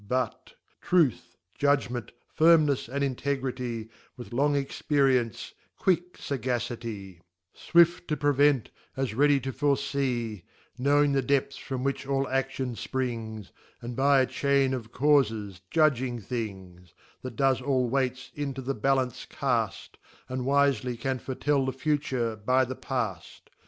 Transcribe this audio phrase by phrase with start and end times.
[0.07, 7.19] But— Truths Judgment^ Firmnejs, and Integrity, With long experience, quic\fagacity,
[7.53, 13.51] Swift to prevent, as ready t^forefee \ Knowing the depths from which all aStion fprings,
[13.79, 19.27] And by a Chain of caufes judging things: That dees all weights into the ballance
[19.27, 19.99] cafr y
[20.29, 23.21] And wifely can fore tell the future, by the pajl.